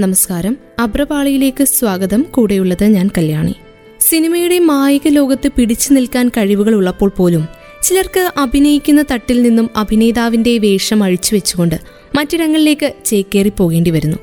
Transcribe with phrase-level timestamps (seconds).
[0.00, 0.56] നമസ്കാരം.
[0.78, 2.26] അബ്രപാളിയിലേക്ക് സ്വാഗതം.
[2.30, 3.54] കൂടെയുള്ളത് ഞാൻ കല്യാണി.
[4.00, 7.48] സിനിമയുടെ മായിക ലോകത്ത് പിടിച്ചു നിൽക്കാൻ കഴിവുകൾ ഉള്ളപ്പോൾ പോലും
[7.82, 11.74] ചിലർക്ക് അഭിനയിക്കുന്ന തട്ടിൽ നിന്നും അഭിനേതാവിന്റെ വേഷം അഴിച്ചു വെച്ചുകൊണ്ട്
[12.14, 14.16] മറ്റിടങ്ങളിലേക്ക് ചേക്കേറി പോകേണ്ടി വരുന്നു.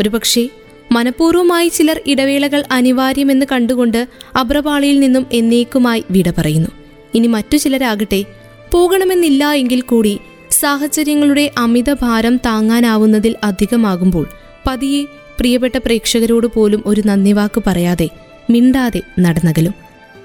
[0.00, 0.48] ഒരുപക്ഷെ
[0.92, 6.68] മനഃപൂർവമായി ചിലർ ഇടവേളകൾ അനിവാര്യമെന്ന് കണ്ടുകൊണ്ട് അബ്രപാളിയിൽ നിന്നും എന്നേക്കുമായി വിട പറയുന്നു.
[7.14, 8.24] ഇനി മറ്റു ചിലരാകട്ടെ
[8.72, 10.18] പോകണമെന്നില്ല എങ്കിൽ കൂടി
[10.50, 14.28] സാഹചര്യങ്ങളുടെ അമിത ഭാരം താങ്ങാനാവുന്നതിൽ അധികമാകുമ്പോൾ
[14.66, 15.04] പതിയെ
[15.38, 18.08] പ്രിയപ്പെട്ട പ്രേക്ഷകരോട് പോലും ഒരു നന്ദിവാക്ക് പറയാതെ
[18.50, 19.74] മിണ്ടാതെ നടന്നകലും.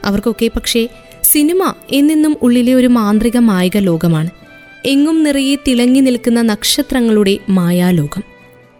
[0.03, 0.87] അവർക്കൊക്കെ പക്ഷേ
[1.23, 4.29] സിനിമ എന്നെന്നും ഉള്ളിലെ ഒരു മാന്ത്രിക മായിക ലോകമാണ്.
[4.85, 8.23] എങ്ങും നിറയെ തിളങ്ങി നിൽക്കുന്ന നക്ഷത്രങ്ങളുടെ മായാലോകം.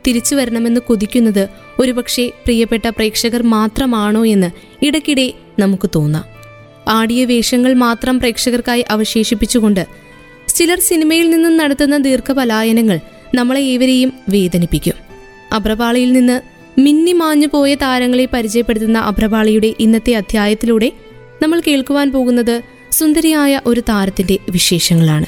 [0.07, 1.47] തിരിച്ചു വരണമെന്ന് കൊതിക്കുന്നത്
[1.79, 4.49] ഒരുപക്ഷെ പ്രിയപ്പെട്ട പ്രേക്ഷകർ മാത്രമാണോ എന്ന്
[4.85, 6.25] ഇടയ്ക്കിടെ നമുക്ക് തോന്നാം.
[6.89, 9.85] ആടിയ വേഷങ്ങൾ മാത്രം പ്രേക്ഷകർക്കായി അവശേഷിപ്പിച്ചുകൊണ്ട്
[10.55, 12.99] ചിലർ സിനിമയിൽ നിന്നും നടത്തുന്ന ദീർഘപലായനങ്ങൾ
[13.35, 15.02] നമ്മളെ ഏവരെയും വേദനിപ്പിക്കും.
[15.53, 16.41] അഭ്രപാളിയിൽ നിന്ന്
[16.79, 20.91] മിന്നി മാഞ്ഞു പോയ താരങ്ങളെ പരിചയപ്പെടുത്തുന്ന അഭ്രപാളിയുടെ ഇന്നത്തെ അധ്യായത്തിലൂടെ
[21.41, 25.25] നമ്മൾ കേൾക്കുവാൻ പോകുന്നത് സുന്ദരിയായ ഒരു താരത്തിന്റെ വിശേഷങ്ങളാണ്.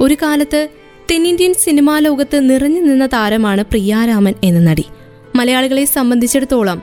[0.00, 0.68] ഒരു കാലത്ത്
[1.10, 4.84] തെന്നിന്ത്യൻ സിനിമാ ലോകത്ത് നിറഞ്ഞു നിന്ന താരമാണ് പ്രിയാരാമൻ എന്ന നടി.
[5.34, 6.82] മലയാളികളെ സംബന്ധിച്ചിടത്തോളം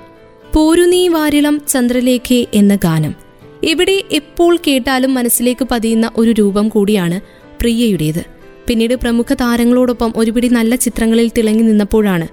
[0.53, 3.15] പോരുനീ വാരിളം ചന്ദ്രലേഖേ എന്ന ഗാനം
[3.63, 7.21] എവിടെ എപ്പോൾ കേട്ടാലും മനസ്സിലേക്ക് പതിയുന്ന ഒരു രൂപം കൂടിയാണ്
[7.59, 8.25] പ്രിയയുടേത്.
[8.67, 12.27] പിന്നീട് പ്രമുഖ താരങ്ങളോടൊപ്പം ഒരുപിടി നല്ല ചിത്രങ്ങളിൽ തിളങ്ങി നിന്നപ്പോഴാണ്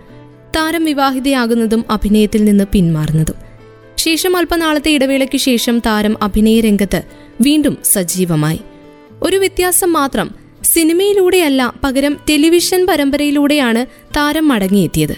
[0.57, 3.35] താരം വിവാഹിതയാകുന്നതും അഭിനയത്തിൽ നിന്ന് പിന്മാറുന്നതും.
[3.97, 7.03] ശേഷം അല്പനാളത്തെ ഇടവേളയ്ക്ക് ശേഷം താരം അഭിനയ രംഗത്ത്
[7.41, 8.61] വീണ്ടും സജീവമായി.
[9.23, 10.31] ഒരു വ്യത്യാസം മാത്രം
[10.65, 13.87] സിനിമയിലൂടെയല്ല പകരം ടെലിവിഷൻ പരമ്പരയിലൂടെയാണ്
[14.17, 15.17] താരം മടങ്ങിയെത്തിയത്.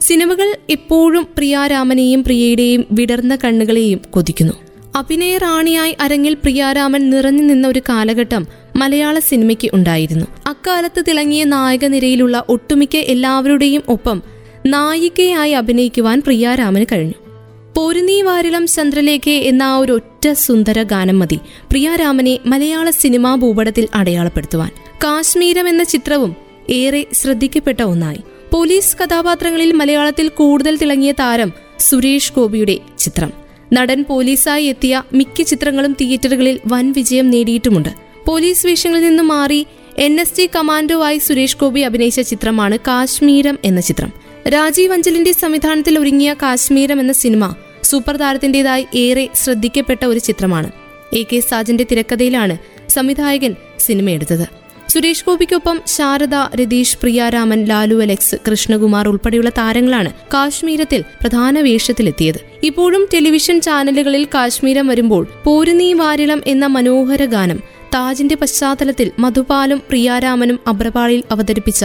[0.00, 4.52] സിനിമകൾ എപ്പോഴും പ്രിയാരാമനെയും പ്രിയയുടെയും വിടർന്ന കണ്ണുകളെയും കൊതിക്കുന്നു.
[4.96, 8.46] അഭിനയ റാണിയായി അരങ്ങിൽ പ്രിയാരാമൻ നിറഞ്ഞു നിന്ന ഒരു കാലഘട്ടം
[8.76, 10.26] മലയാള സിനിമയ്ക്ക് ഉണ്ടായിരുന്നു.
[10.46, 14.37] അക്കാലത്ത് തിളങ്ങിയ നായക നിരയിലുള്ള ഒട്ടുമിക്ക എല്ലാവരുടെയും ഒപ്പം
[14.70, 17.14] നായികയായി അഭിനയിക്കുവാൻ പ്രിയാരാമന് കഴിഞ്ഞു.
[17.76, 21.36] പോരുനീ വാരിളം ചന്ദ്രലേഖ എന്ന ആ ഒരു ഒറ്റ സുന്ദര ഗാനം മതി.
[21.70, 24.70] പ്രിയാരാമനെ മലയാള സിനിമാ ഭൂപടത്തിൽ അടയാളപ്പെടുത്തുവാൻ.
[25.04, 26.36] കാശ്മീരം എന്ന ചിത്രവും
[26.70, 28.18] ഏറെ ശ്രദ്ധിക്കപ്പെട്ട ഒന്നായി.
[28.52, 33.32] പോലീസ് കഥാപാത്രങ്ങളിൽ മലയാളത്തിൽ കൂടുതൽ തിളങ്ങിയ താരം സുരേഷ് ഗോപിയുടെ ചിത്രം.
[33.72, 37.88] നടൻ പോലീസായി എത്തിയ മിക്ക ചിത്രങ്ങളും തിയേറ്ററുകളിൽ വൻ വിജയം നേടിയിട്ടുമുണ്ട്.
[38.26, 39.66] പോലീസ് വേഷങ്ങളിൽ നിന്ന് മാറി
[39.98, 40.48] എൻ എസ് ടി
[41.04, 44.27] ആയി സുരേഷ് ഗോപി അഭിനയിച്ച ചിത്രമാണ് കാശ്മീരം എന്ന ചിത്രം.
[44.46, 50.70] രാജീവ് അഞ്ചലിന്റെ സംവിധാനത്തിൽ ഒരുങ്ങിയ കാശ്മീരം എന്ന സിനിമ സൂപ്പർ താരത്തിന്റേതായി ഏറെ ശ്രദ്ധിക്കപ്പെട്ട ഒരു ചിത്രമാണ്.
[51.12, 54.46] എ കെ സാജന്റെ തിരക്കഥയിലാണ് സംവിധായകൻ സിനിമ എടുത്തത്.
[54.88, 62.40] സുരേഷ് ഗോപിക്കൊപ്പം ശാരദ രതീഷ് പ്രിയാരാമൻ ലാലു അലക്സ് കൃഷ്ണകുമാർ ഉൾപ്പെടെയുള്ള താരങ്ങളാണ് കാശ്മീരത്തിൽ പ്രധാന വേഷത്തിലെത്തിയത്.
[62.62, 67.60] ഇപ്പോഴും ടെലിവിഷൻ ചാനലുകളിൽ കാശ്മീരം വരുമ്പോൾ പോരുനീ വാരിളം എന്ന മനോഹര ഗാനം
[67.94, 71.84] താജിന്റെ പശ്ചാത്തലത്തിൽ മധുപാലും പ്രിയാരാമനും അബ്രപാളിൽ അവതരിപ്പിച്ച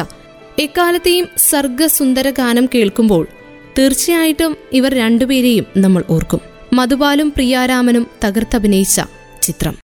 [0.59, 3.28] എക്കാലത്തെയും സർഗസുന്ദര ഗാനം കേൾക്കുമ്പോൾ
[3.80, 6.40] തീർച്ചയായിട്ടും ഇവർ രണ്ടുപേരെയും നമ്മൾ ഓർക്കും.
[6.74, 9.02] മധുപാലും പ്രിയാരാമനും തകർത്തഭിനയിച്ച
[9.41, 9.78] ചിത്രം.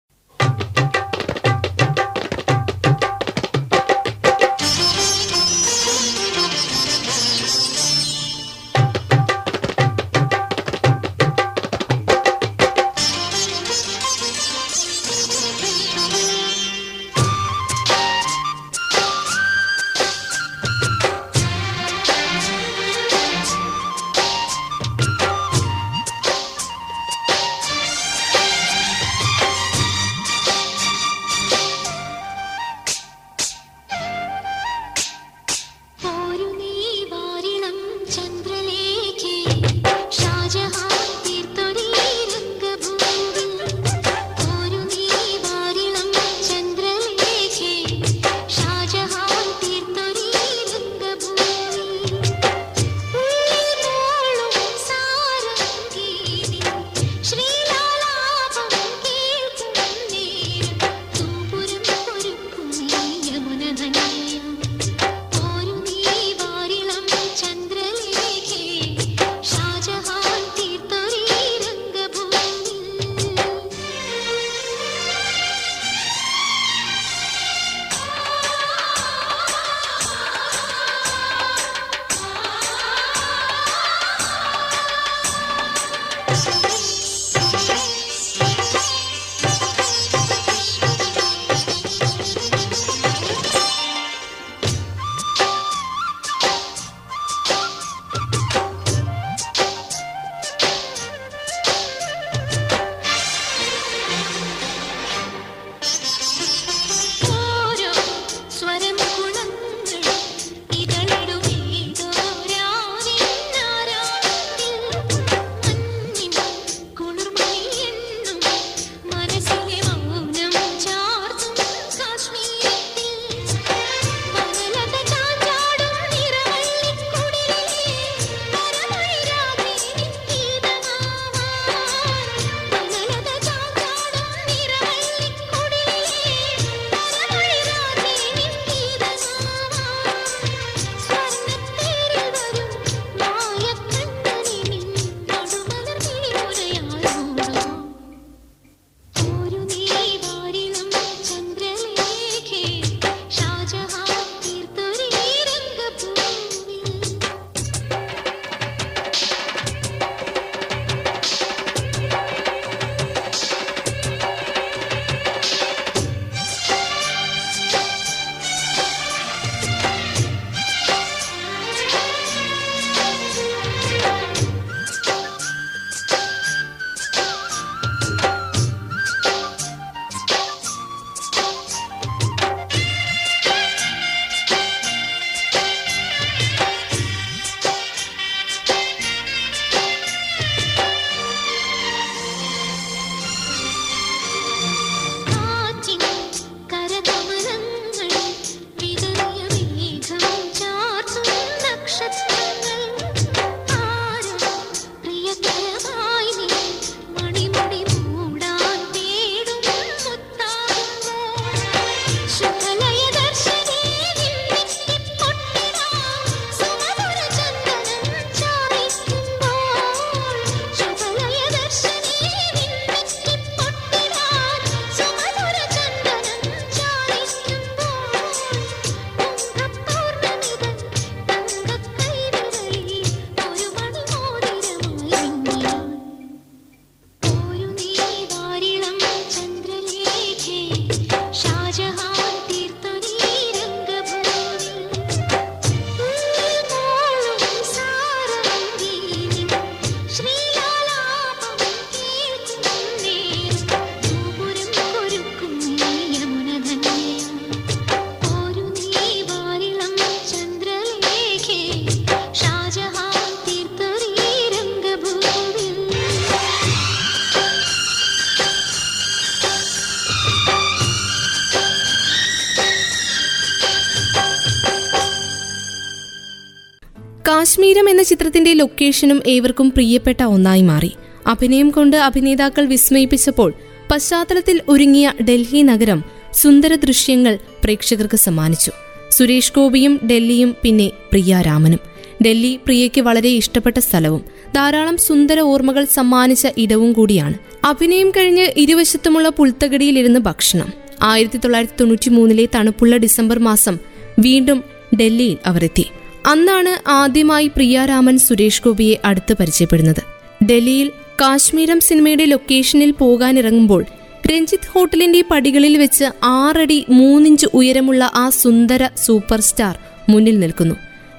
[277.58, 280.90] കാശ്മീരം എന്ന ചിത്രത്തിന്റെ ലൊക്കേഷനും ഏവർക്കും പ്രിയപ്പെട്ട ഒന്നായി മാറി.
[281.28, 283.50] അഭിനയം കൊണ്ട് അഭിനേതാക്കൾ വിസ്മയിപ്പിച്ചപ്പോൾ
[283.92, 286.04] പശ്ചാത്തലത്തിൽ ഒരുങ്ങിയ ഡൽഹി നഗരം
[286.42, 287.34] സുന്ദര ദൃശ്യങ്ങൾ
[287.64, 288.72] പ്രേക്ഷകർക്ക് സമ്മാനിച്ചു.
[289.10, 291.82] സുരേഷ് ഗോപിയും ഡൽഹിയും പിന്നെ പ്രിയ രാമനും.
[292.26, 294.22] ഡൽഹി പ്രിയയ്ക്ക് വളരെ ഇഷ്ടപ്പെട്ട സ്ഥലവും
[294.56, 297.38] ധാരാളം സുന്ദര ഓർമ്മകൾ സമ്മാനിച്ച ഇടവും കൂടിയാണ്.
[297.66, 300.72] അഭിനയം കഴിഞ്ഞ് ഇരുവശത്തുമുള്ള പുൽത്തകടിയിലിരുന്ന് ഭക്ഷണം.
[301.12, 303.78] ആയിരത്തി തൊള്ളായിരത്തി തൊണ്ണൂറ്റി മൂന്നിലെ തണുപ്പുള്ള ഡിസംബർ മാസം
[304.20, 304.62] വീണ്ടും
[305.02, 305.88] ഡൽഹിയിൽ അവർ എത്തി
[306.28, 310.02] അന്നാണ് ആദ്യമായി പ്രിയാരാമൻ സുരേഷ് ഗോപിയെ അടുത്ത് പരിചയപ്പെടുന്നത്.
[310.44, 310.90] ഡൽഹിയിൽ
[311.22, 313.84] കാശ്മീരം സിനിമയുടെ ലൊക്കേഷനിൽ പോകാനിറങ്ങുമ്പോൾ
[314.30, 319.76] രഞ്ജിത്ത് ഹോട്ടലിന്റെ പടികളിൽ വെച്ച് ആറടി മൂന്നിഞ്ച് ഉയരമുള്ള ആ സുന്ദര സൂപ്പർ സ്റ്റാർ
[320.10, 320.76] മുന്നിൽ നിൽക്കുന്നു.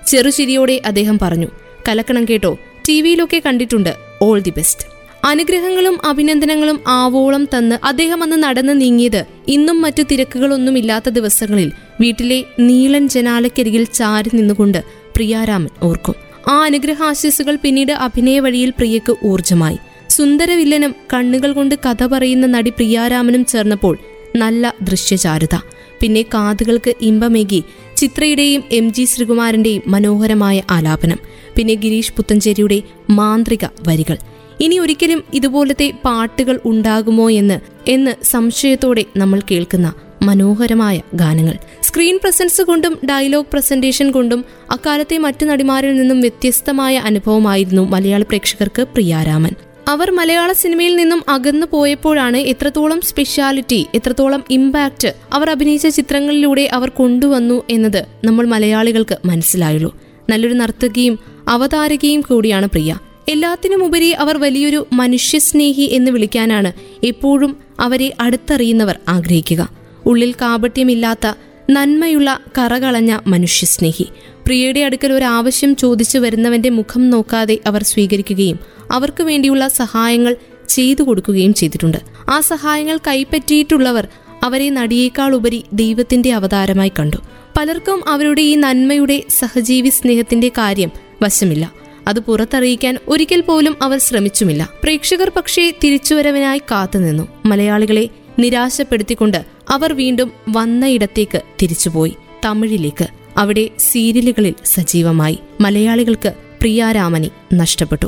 [0.07, 1.49] ചെറുചിരിയോടെ അദ്ദേഹം പറഞ്ഞു
[1.89, 2.53] കലക്കണം കേട്ടോ
[2.89, 4.85] ടി വിയിലൊക്കെ കണ്ടിട്ടുണ്ട് ഓൾ ദി ബെസ്റ്റ്
[5.25, 13.85] അനുഗ്രഹങ്ങളും അഭിനന്ദനങ്ങളും ആവോളം തന്ന് അദ്ദേഹം അന്ന് നടന്നു നീങ്ങിയത് ഇന്നും മറ്റു തിരക്കുകളൊന്നുമില്ലാത്ത ദിവസങ്ങളിൽ വീട്ടിലെ നീളൻ ജനാലക്കരികിൽ
[13.85, 14.81] ചാരി നിന്നുകൊണ്ട്
[15.19, 16.15] പ്രിയാരാമൻ ഓർക്കും.
[16.49, 19.79] ആ അനുഗ്രഹാശിസുകൾ പിന്നീട് അഭിനയ വഴിയിൽ പ്രിയക്ക് ഊർജമായി
[20.11, 23.99] സുന്ദരവില്ലനും കണ്ണുകൾ കൊണ്ട് കഥ പറയുന്ന നടി പ്രിയാരാമനും ചേർന്നപ്പോൾ
[24.37, 25.57] നല്ല ദൃശ്യചാരുത.
[26.01, 27.65] പിന്നെ കാതുകൾക്ക് ഇമ്പമേകി
[27.97, 31.19] ചിത്രയുടെയും എം ജി ശ്രീകുമാരന്റെയും മനോഹരമായ ആലാപനം.
[31.57, 34.17] പിന്നെ ഗിരീഷ് പുത്തഞ്ചേരിയുടെ മാന്ത്രിക വരികൾ.
[34.61, 37.61] ഇനി ഒരിക്കലും ഇതുപോലത്തെ പാട്ടുകൾ ഉണ്ടാകുമോ എന്ന്
[37.91, 41.55] എന്ന് സംശയത്തോടെ നമ്മൾ കേൾക്കുന്ന മനോഹരമായ ഗാനങ്ങൾ.
[41.83, 49.51] സ്ക്രീൻ പ്രസൻസ് കൊണ്ടും ഡയലോഗ് പ്രസന്റേഷൻ കൊണ്ടും അക്കാലത്തെ മറ്റു നടിമാരിൽ നിന്നും വ്യത്യസ്തമായ അനുഭവമായിരുന്നു മലയാള പ്രേക്ഷകർക്ക് പ്രിയാരാമൻ.
[49.89, 57.63] അവർ മലയാള സിനിമയിൽ നിന്നും അകന്നു പോയപ്പോഴാണ് എത്രത്തോളം സ്പെഷ്യാലിറ്റി എത്രത്തോളം ഇമ്പാക്റ്റ് അവർ അഭിനയിച്ച ചിത്രങ്ങളിലൂടെ അവർ കൊണ്ടുവന്നു
[57.71, 59.99] എന്നത് നമ്മൾ മലയാളികൾക്ക് മനസ്സിലായുള്ളൂ.
[60.31, 62.99] നല്ലൊരു നർത്തകിയും അവതാരകയും കൂടിയാണ് പ്രിയ.
[63.29, 66.73] എല്ലാത്തിനുമുപരി അവർ വലിയൊരു മനുഷ്യസ്നേഹി എന്ന് വിളിക്കാനാണ്
[67.07, 69.78] എപ്പോഴും അവരെ അടുത്തറിയുന്നവർ ആഗ്രഹിക്കുക.
[70.09, 71.33] ഉള്ളിൽ കാപട്യമില്ലാത്ത
[71.71, 74.07] നന്മയുള്ള കറകളഞ്ഞ മനുഷ്യസ്നേഹി.
[74.47, 78.59] പ്രിയയുടെ അടുക്കൽ ഒരു ആവശ്യം ചോദിച്ചു വരുന്നവന്റെ മുഖം നോക്കാതെ അവർ സ്വീകരിക്കുകയും
[78.91, 80.37] അവർക്ക് വേണ്ടിയുള്ള സഹായങ്ങൾ
[80.69, 81.99] ചെയ്തു കൊടുക്കുകയും ചെയ്തിട്ടുണ്ട്.
[82.29, 84.09] ആ സഹായങ്ങൾ കൈപ്പറ്റിയിട്ടുള്ളവർ
[84.43, 87.17] അവരെ നടിയേക്കാൾ ഉപരി ദൈവത്തിന്റെ അവതാരമായി കണ്ടു.
[87.59, 90.91] പലർക്കും അവരുടെ ഈ നന്മയുടെ സഹജീവി സ്നേഹത്തിന്റെ കാര്യം
[91.23, 91.73] വശമില്ല.
[92.09, 94.69] അത് പുറത്തറിയിക്കാൻ ഒരിക്കൽ പോലും അവർ ശ്രമിച്ചുമില്ല.
[94.83, 97.29] പ്രേക്ഷകർ പക്ഷേ തിരിച്ചുവരവനായി കാത്തുനിന്നു.
[97.47, 102.17] മലയാളികളെ നിരാശപ്പെടുത്തിക്കൊണ്ട് അവർ വീണ്ടും വന്നയിടത്തേക്ക് തിരിച്ചുപോയി.
[102.45, 103.09] തമിഴിലേക്ക്.
[103.37, 105.39] അവിടെ സീരിയലുകളിൽ സജീവമായി.
[105.61, 108.07] മലയാളികൾക്ക് പ്രിയാരാമനെ നഷ്ടപ്പെട്ടു.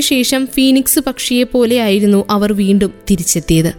[0.00, 3.72] ഇടവേളയ്ക്ക് ശേഷം ഫീനിക്സ് പക്ഷിയെ പോലെയായിരുന്നു അവർ വീണ്ടും തിരിച്ചെത്തിയത്.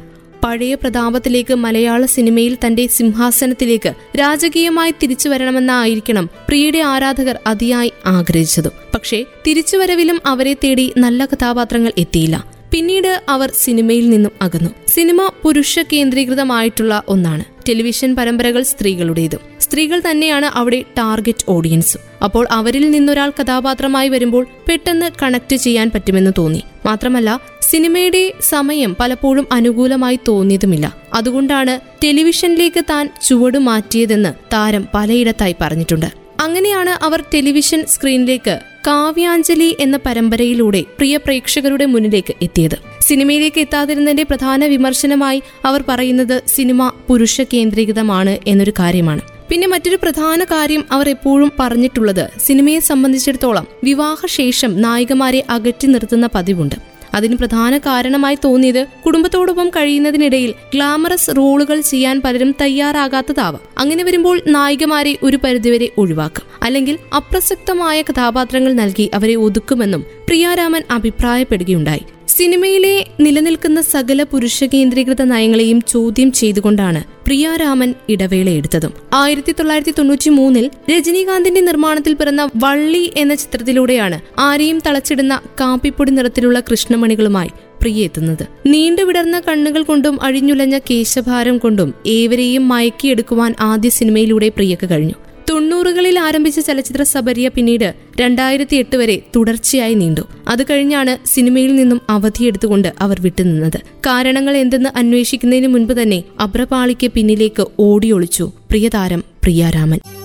[0.43, 8.71] പഴയ പ്രതാപത്തിലേക്ക് മലയാള സിനിമയിൽ തന്റെ സിംഹാസനത്തിലേക്ക് രാജകീയമായി തിരിച്ചു വരണമെന്നായിരിക്കണം പ്രിയയുടെ ആരാധകർ അതിയായി ആഗ്രഹിച്ചതും.
[8.95, 12.37] പക്ഷേ തിരിച്ചുവരവിലും അവരെ തേടി നല്ല കഥാപാത്രങ്ങൾ എത്തിയില്ല.
[12.71, 14.69] പിന്നീട് അവർ സിനിമയിൽ നിന്നും അകന്നു.
[14.87, 17.43] സിനിമ പുരുഷ കേന്ദ്രീകൃതമായിട്ടുള്ള ഒന്നാണ്.
[17.71, 19.39] ടെലിവിഷൻ പരമ്പരകൾ സ്ത്രീകളുടേതും.
[19.61, 21.97] സ്ത്രീകൾ തന്നെയാണ് അവിടെ ടാർഗറ്റ് ഓഡിയൻസ്.
[22.23, 26.63] അപ്പോൾ അവരിൽ നിന്നൊരാൾ കഥാപാത്രമായി വരുമ്പോൾ പെട്ടെന്ന് കണക്ട് ചെയ്യാൻ പറ്റുമെന്ന് തോന്നി.
[26.85, 30.95] മാത്രമല്ല സിനിമയുടെ സമയം പലപ്പോഴും അനുകൂലമായി തോന്നിയതുമില്ല.
[31.13, 36.05] അതുകൊണ്ടാണ് ടെലിവിഷനിലേക്ക് താൻ ചുവട് മാറ്റിയതെന്ന് താരം പലയിടത്തായി പറഞ്ഞിട്ടുണ്ട്.
[36.39, 42.77] അങ്ങനെയാണ് അവർ ടെലിവിഷൻ സ്ക്രീനിലേക്ക് കാവ്യാഞ്ജലി എന്ന പരമ്പരയിലൂടെ പ്രിയ പ്രേക്ഷകരുടെ മുന്നിലേക്ക് എത്തിയത്.
[43.01, 49.21] സിനിമയിലേക്ക് എത്താതിരുന്നതിന്റെ പ്രധാന വിമർശനമായി അവർ പറയുന്നത് സിനിമ പുരുഷ കേന്ദ്രീകൃതമാണ് എന്നൊരു കാര്യമാണ്.
[49.49, 56.90] പിന്നെ മറ്റൊരു പ്രധാന കാര്യം അവർ എപ്പോഴും പറഞ്ഞിട്ടുള്ളത് സിനിമയെ സംബന്ധിച്ചിടത്തോളം വിവാഹശേഷം നായികമാരെ അകറ്റി നിർത്തുന്ന പതിവുണ്ട്.
[57.13, 63.61] അതിന് പ്രധാന കാരണമായി തോന്നിയത് കുടുംബത്തോടൊപ്പം കഴിയുന്നതിനിടയിൽ ഗ്ലാമറസ് റോളുകൾ ചെയ്യാൻ പലരും തയ്യാറാകാത്തതാവാം.
[63.77, 66.43] അങ്ങനെ വരുമ്പോൾ നായികമാരെ ഒരു പരിധിവരെ ഒഴിവാക്കും.
[66.63, 72.01] അല്ലെങ്കിൽ അപ്രസക്തമായ കഥാപാത്രങ്ങൾ നൽകി അവരെ ഒതുക്കുമെന്നും പ്രിയാരാമൻ അഭിപ്രായപ്പെടുകയുണ്ടായി.
[72.31, 81.61] സിനിമയിലെ നിലനിൽക്കുന്ന സകല പുരുഷ കേന്ദ്രീകൃത നയങ്ങളെയും ചോദ്യം ചെയ്തുകൊണ്ടാണ് പ്രിയാരാമൻ ഇടവേളയെടുത്തതും ആയിരത്തി തൊള്ളായിരത്തി തൊണ്ണൂറ്റി മൂന്നിൽ രജനീകാന്തിന്റെ
[81.61, 87.49] നിർമ്മാണത്തിൽ പിറന്ന വള്ളി എന്ന ചിത്രത്തിലൂടെയാണ് ആരെയും തളച്ചിടുന്ന കാപ്പിപ്പൊടി നിറത്തിലുള്ള കൃഷ്ണമണികളുമായി
[87.81, 88.43] പ്രിയ എത്തുന്നത്.
[88.65, 95.17] നീണ്ടു വിടർന്ന കണ്ണുകൾ കൊണ്ടും അഴിഞ്ഞുലഞ്ഞ കേശഭാരം കൊണ്ടും ഏവരെയും മയക്കിയെടുക്കുവാൻ ആദ്യ സിനിമയിലൂടെ പ്രിയക്ക് കഴിഞ്ഞു.
[95.49, 100.21] തൊണ്ണൂറുകളിൽ ആരംഭിച്ച ചലച്ചിത്ര സബരിയ പിന്നീട് രണ്ടായിരത്തി എട്ട് വരെ തുടർച്ചയായി നീണ്ടു.
[100.47, 103.79] അത് കഴിഞ്ഞാണ് സിനിമയിൽ നിന്നും അവധിയെടുത്തുകൊണ്ട് അവർ വിട്ടുനിന്നത്.
[104.05, 110.20] കാരണങ്ങൾ എന്തെന്ന് അന്വേഷിക്കുന്നതിന് മുൻപ് തന്നെ അബ്രപാളിക്ക് പിന്നിലേക്ക് ഓടിയൊളിച്ചു പ്രിയതാരം പ്രിയാരാമൻ.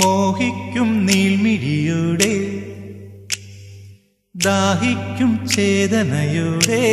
[0.00, 2.34] മോഹിക്കും നീൽമിഴിയുടെ
[4.34, 6.84] ദാഹിക്കും ചേതനയുടെ.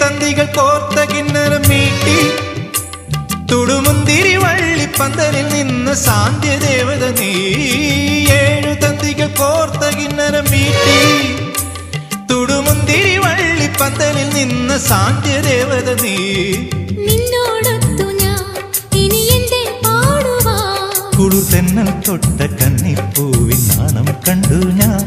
[0.00, 2.18] തന്തികൾ കോർത്ത കിന്നരം മീട്ടി
[3.50, 7.30] തുടുമുന്തിരി വള്ളിപ്പന്തലിൽ നിന്ന് സാന്ധ്യദേവത നീ
[8.38, 10.98] ഏഴു തന്തികൾ കോർത്ത കിന്നരം മീട്ടി
[12.30, 16.16] തുടുമുന്തിരി വള്ളിപ്പന്തലിൽ നിന്ന് സാന്ധ്യദേവത നീ
[21.16, 25.04] കുളു തെന്നൽ തൊട്ട കണ്ണിപ്പൂവിൻ നാണം കണ്ടു ഞാൻ.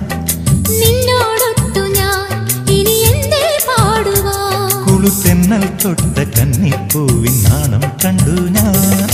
[4.98, 9.10] മുഴുതെന്നൽ തൊട്ട കന്നിപ്പൂവിൻ നാണം കണ്ടു ഞാൻ.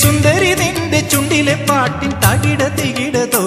[0.00, 3.42] സുന്ദരി നിന്റെ ചുണ്ടിലെ പാട്ടിൻ തകിട തികിടതോ?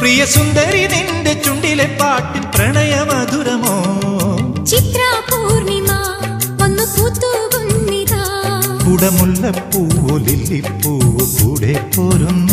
[0.00, 3.76] പ്രിയ സുന്ദരി നിന്റെ ചുണ്ടിലെ പാട്ടിൻ പ്രണയ മധുരമോ?
[4.64, 5.90] ചിത്ര പൂർണിമ
[6.60, 12.49] വന്നു കുടമുള്ള കുടമുല്ലപ്പൂവോ ലില്ലിപ്പൂവോ കൂടെ പോരുന്നു.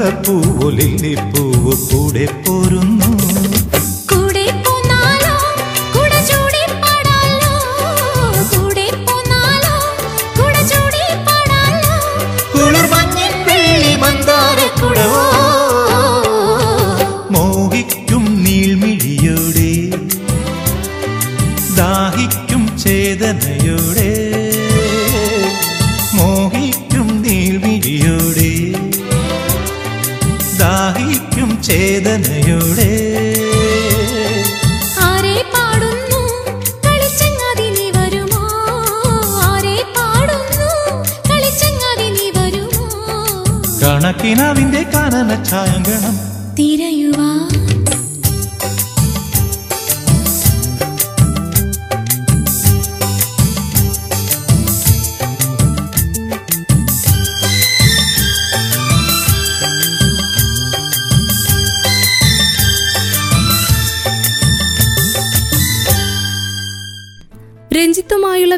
[0.00, 3.29] കുടമുല്ലപ്പൂവോ ലില്ലിപ്പൂവോ കൂടെ പോരുന്നു.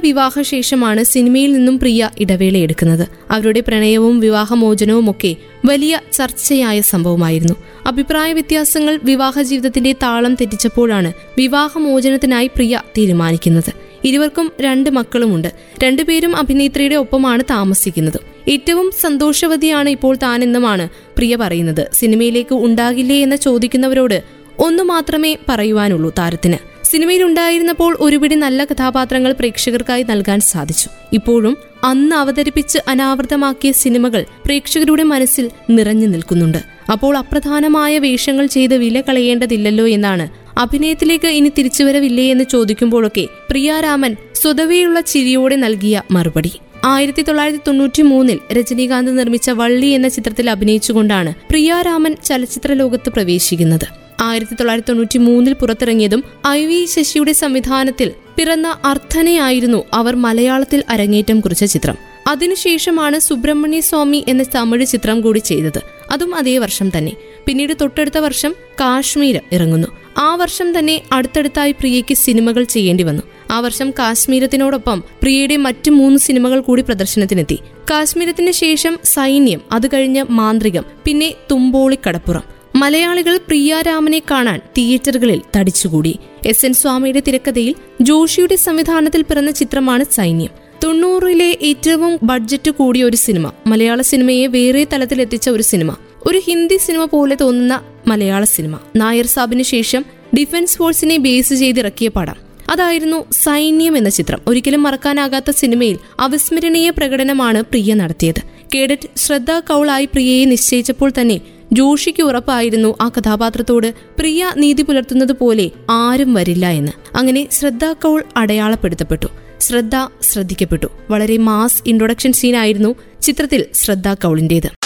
[0.02, 3.08] വിവാഹശേഷമാണ് സിനിമയിൽ നിന്നും പ്രിയ ഇടവേള എടുക്കുന്നത്.
[3.30, 7.54] അവരുടെ പ്രണയവും വിവാഹമോചനവും ഒക്കെ വലിയ ചർച്ചയായ സംഭവമായിരുന്നു.
[7.86, 13.72] അഭിപ്രായ വ്യത്യാസങ്ങൾ വിവാഹ ജീവിതത്തിന്റെ താളം തെറ്റിച്ചപ്പോഴാണ് വിവാഹമോചനത്തിനായി പ്രിയ തീരുമാനിക്കുന്നത്.
[14.04, 15.52] ഇരുവർക്കും രണ്ട് മക്കളുമുണ്ട്.
[15.84, 18.20] രണ്ടുപേരും അഭിനേത്രിയുടെ ഒപ്പമാണ് താമസിക്കുന്നത്.
[18.48, 21.90] ഏറ്റവും സന്തോഷവതിയാണ് ഇപ്പോൾ താനെന്നുമാണ് പ്രിയ പറയുന്നത്.
[21.92, 24.22] സിനിമയിലേക്ക് ഉണ്ടാകില്ലേ എന്ന് ചോദിക്കുന്നവരോട്
[24.58, 26.71] ഒന്നു മാത്രമേ പറയുവാനുള്ളൂ താരത്തിന്.
[26.92, 30.88] സിനിമയിൽ ഉണ്ടായിരുന്നപ്പോൾ ഒരുപിടി നല്ല കഥാപാത്രങ്ങൾ പ്രേക്ഷകർക്കായി നൽകാൻ സാധിച്ചു.
[31.12, 36.60] ഇപ്പോഴും അന്ന് അവതരിപ്പിച്ച് അനാവൃതമാക്കിയ സിനിമകൾ പ്രേക്ഷകരുടെ മനസ്സിൽ നിറഞ്ഞു നിൽക്കുന്നുണ്ട്.
[36.92, 40.26] അപ്പോൾ അപ്രധാനമായ വേഷങ്ങൾ ചെയ്ത് വില കളയേണ്ടതില്ലല്ലോ എന്നാണ്
[40.58, 46.52] അഭിനയത്തിലേക്ക് ഇനി തിരിച്ചുവരവില്ലേ എന്ന് ചോദിക്കുമ്പോഴൊക്കെ പ്രിയാരാമൻ സ്വതവേയുള്ള ചിരിയോടെ നൽകിയ മറുപടി.
[46.84, 53.86] ആയിരത്തി തൊള്ളായിരത്തി തൊണ്ണൂറ്റി മൂന്നിൽ രജനീകാന്ത് നിർമ്മിച്ച വള്ളി എന്ന ചിത്രത്തിൽ അഭിനയിച്ചുകൊണ്ടാണ് പ്രിയാരാമൻ ചലച്ചിത്ര ലോകത്ത് പ്രവേശിക്കുന്നത്.
[54.20, 61.64] ആയിരത്തി തൊള്ളായിരത്തി തൊണ്ണൂറ്റി മൂന്നിൽ പുറത്തിറങ്ങിയതും ഐ വി ശശിയുടെ സംവിധാനത്തിൽ പിറന്ന അർത്ഥനയായിരുന്നു അവർ മലയാളത്തിൽ അരങ്ങേറ്റം കുറിച്ച
[61.64, 61.96] ചിത്രം.
[62.26, 65.80] അതിനുശേഷമാണ് സുബ്രഹ്മണ്യ സ്വാമി എന്ന തമിഴ് ചിത്രം കൂടി ചെയ്തത്.
[66.10, 67.12] അതും അതേ വർഷം തന്നെ.
[67.46, 69.88] പിന്നീട് തൊട്ടടുത്ത വർഷം കാശ്മീർ ഇറങ്ങുന്നു.
[70.18, 73.22] ആ വർഷം തന്നെ അടുത്തടുത്തായി പ്രിയയ്ക്ക് സിനിമകൾ ചെയ്യേണ്ടി വന്നു.
[73.52, 77.58] ആ വർഷം കാശ്മീരത്തിനോടൊപ്പം പ്രിയയുടെ മറ്റ് മൂന്ന് സിനിമകൾ കൂടി പ്രദർശനത്തിനെത്തി.
[77.90, 82.42] കാശ്മീരത്തിന് ശേഷം സൈന്യം അത് കഴിഞ്ഞ് മാന്ത്രികം പിന്നെ തുമ്പോളിക്കടപ്പുറം.
[82.76, 86.18] മലയാളികൾ പ്രിയാരാമനെ കാണാൻ തിയേറ്ററുകളിൽ തടിച്ചുകൂടി.
[86.46, 90.50] എസ് എൻ സ്വാമിയുടെ തിരക്കഥയിൽ ജോഷിയുടെ സംവിധാനത്തിൽ പിറന്ന ചിത്രമാണ് സൈന്യം.
[90.84, 95.96] തൊണ്ണൂറിലെ ഏറ്റവും ബഡ്ജറ്റ് കൂടിയ ഒരു സിനിമ മലയാള സിനിമയെ വേറെ തലത്തിലെത്തിച്ച ഒരു സിനിമ.
[96.26, 98.78] ഒരു ഹിന്ദി സിനിമ പോലെ തോന്നുന്ന മലയാള സിനിമ.
[98.96, 100.04] നായർ സാബിന് ശേഷം
[100.38, 102.41] ഡിഫൻസ് ഫോഴ്സിനെ ബേസ് ചെയ്തിറക്കിയ പടം.
[102.70, 104.38] അതായിരുന്നു സൈന്യം എന്ന ചിത്രം.
[104.46, 108.42] ഒരിക്കലും മറക്കാനാകാത്ത സിനിമയിൽ അവിസ്മരണീയ പ്രകടനമാണ് പ്രിയ നടത്തിയത്.
[108.74, 111.40] കേഡറ്റ് ശ്രദ്ധ കൗളായി പ്രിയയെ നിശ്ചയിച്ചപ്പോൾ തന്നെ
[111.72, 116.92] ജോഷിക്ക് ഉറപ്പായിരുന്നു ആ കഥാപാത്രത്തോട് പ്രിയ നീതി പുലർത്തുന്നത് പോലെ ആരും വരില്ല എന്ന്.
[117.16, 119.26] അങ്ങനെ ശ്രദ്ധ കൗൾ അടയാളപ്പെടുത്തപ്പെട്ടു.
[119.60, 120.86] ശ്രദ്ധ ശ്രദ്ധിക്കപ്പെട്ടു.
[121.10, 124.81] വളരെ മാസ് ഇൻട്രൊഡക്ഷൻ സീനായിരുന്നു ചിത്രത്തിൽ ശ്രദ്ധ കൗളിന്റേത്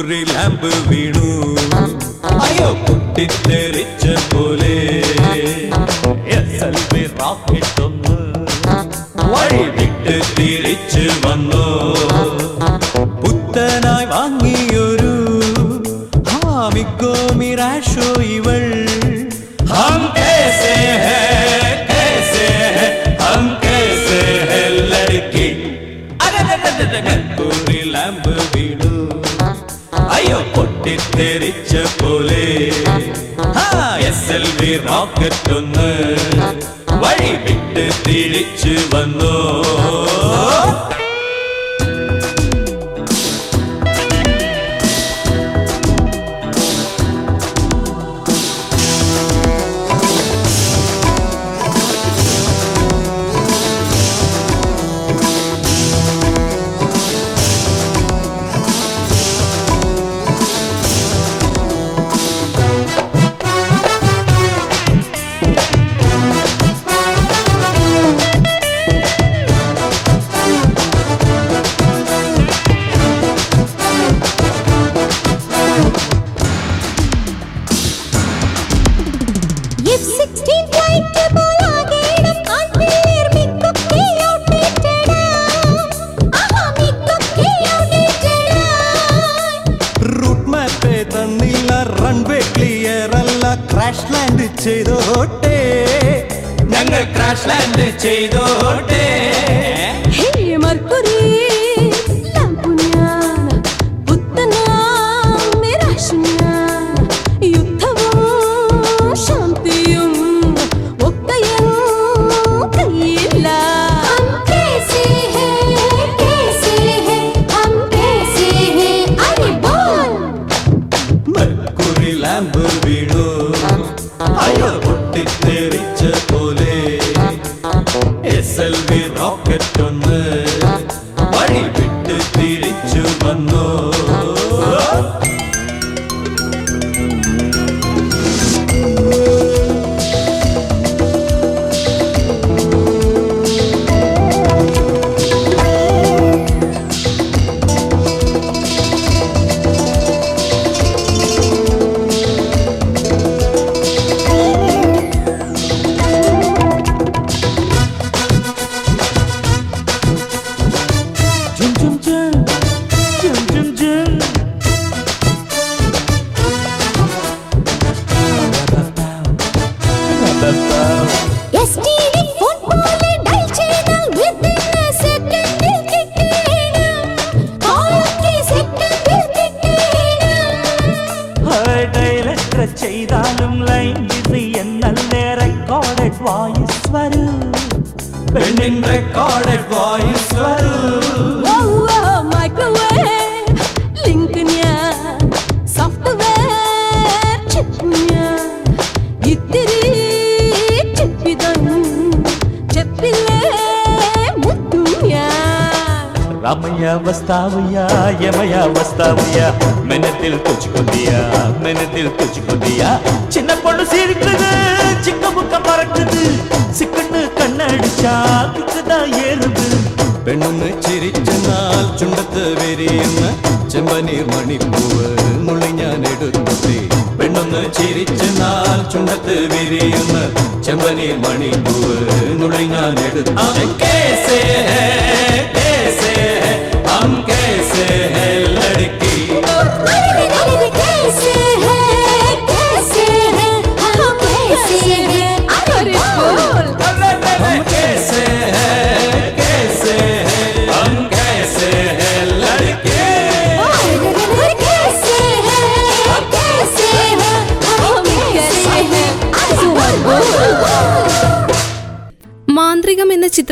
[0.00, 1.30] ഊരിൽ അമ്പ് വീണു
[2.44, 4.76] അയ്യോ പൊട്ടിത്തെറിച്ച പോലെ
[7.20, 8.18] റാക്കറ്റ് ഒന്ന്
[9.32, 11.64] വഴി വിട്ട് തിരിച്ചു വന്നു
[13.22, 15.12] പുത്തനായി വാങ്ങിയൊരു
[16.30, 18.64] ഹാമിക്കോ മിറാഷോ ഇവൾ
[19.74, 21.20] ഹം കേസേ ഹേ
[21.90, 22.48] കേസേ
[23.24, 25.48] ഹം കേസേ ഹേ ലടുക്കി
[26.20, 26.42] അതെ
[30.90, 32.46] പൊട്ടിത്തെറിച്ച പോലെ
[34.08, 35.90] എസ് എൽ വി റോക്കറ്റൊന്ന്
[37.02, 39.34] വഴി വിട്ട് തിരിച്ചു വന്നു.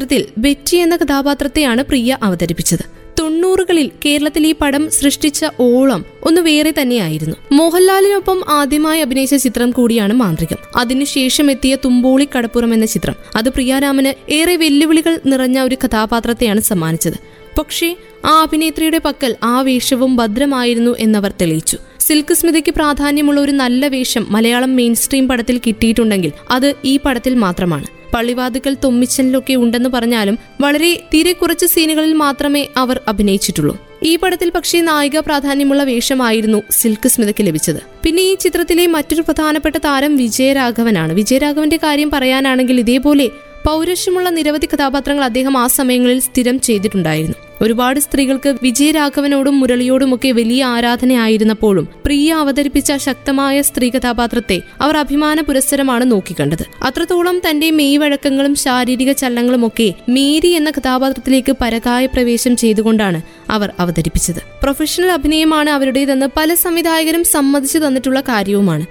[0.08, 2.84] ചിത്രത്തിൽ ബെറ്റി എന്ന കഥാപാത്രത്തെയാണ് പ്രിയ അവതരിപ്പിച്ചത്.
[3.20, 7.36] തൊണ്ണൂറുകളിൽ കേരളത്തിൽ ഈ പടം സൃഷ്ടിച്ച ഓളം ഒന്ന് വേറെ തന്നെയായിരുന്നു.
[7.52, 10.60] മോഹൻലാലിനൊപ്പം ആദ്യമായി അഭിനയിച്ച ചിത്രം കൂടിയാണ് മാന്ത്രികം.
[10.76, 13.16] അതിനുശേഷം എത്തിയ തുമ്പോളി കടപ്പുറം എന്ന ചിത്രം.
[13.36, 17.18] അത് പ്രിയാരാമന് ഏറെ വെല്ലുവിളികൾ നിറഞ്ഞ ഒരു കഥാപാത്രത്തെയാണ് സമ്മാനിച്ചത്.
[17.58, 17.90] പക്ഷേ
[18.24, 21.78] ആ അഭിനേത്രിയുടെ പക്കൽ ആ വേഷവും ഭദ്രമായിരുന്നു എന്നവർ തെളിയിച്ചു.
[22.00, 27.97] സിൽക്ക് സ്മിതയ്ക്ക് പ്രാധാന്യമുള്ള ഒരു നല്ല വേഷം മലയാളം മെയിൻ സ്ട്രീം പടത്തിൽ കിട്ടിയിട്ടുണ്ടെങ്കിൽ അത് ഈ പടത്തിൽ മാത്രമാണ്.
[28.14, 33.88] പള്ളിവാതുക്കൽ തൊമ്മിച്ചനിലൊക്കെ ഉണ്ടെന്ന് പറഞ്ഞാലും വളരെ തീരെ കുറച്ച് സീനുകളിൽ മാത്രമേ അവർ അഭിനയിച്ചിട്ടുള്ളൂ.
[34.02, 37.80] ഈ പടത്തിൽ പക്ഷേ നായിക പ്രാധാന്യമുള്ള വേഷമായിരുന്നു സിൽക്ക് സ്മിതയ്ക്ക് ലഭിച്ചത്.
[38.02, 41.12] പിന്നെ ഈ ചിത്രത്തിലെ മറ്റൊരു പ്രധാനപ്പെട്ട താരം വിജയരാഘവനാണ്.
[41.12, 43.30] വിജയരാഘവന്റെ കാര്യം പറയാനാണെങ്കിൽ ഇതേപോലെ
[43.68, 47.34] പൗരുഷമുള്ള നിരവധി കഥാപാത്രങ്ങൾ അദ്ദേഹം ആ സമയങ്ങളിൽ സ്ഥിരം ചെയ്തിട്ടുണ്ടായിരുന്നു.
[47.62, 56.64] ഒരുപാട് സ്ത്രീകൾക്ക് വിജയരാഘവനോടും മുരളിയോടുമൊക്കെ വലിയ ആരാധനയായിരുന്നപ്പോഴും പ്രിയ അവതരിപ്പിച്ച ശക്തമായ സ്ത്രീ കഥാപാത്രത്തെ അവർ അഭിമാന പുരസ്സരമാണ് നോക്കിക്കണ്ടത്.
[56.82, 64.42] അത്രത്തോളം തന്റെ മെയ്വഴക്കങ്ങളും ശാരീരിക ചലനങ്ങളും ഒക്കെ മേരി എന്ന കഥാപാത്രത്തിലേക്ക് പരകായ പ്രവേശം ചെയ്തുകൊണ്ടാണ് അവർ അവതരിപ്പിച്ചത്.
[64.62, 68.86] പ്രൊഫഷണൽ അഭിനയമാണ് അവരുടേതെന്ന് പല സംവിധായകരും സമ്മതിച്ചു തന്നിട്ടുള്ള കാര്യവുമാണ്.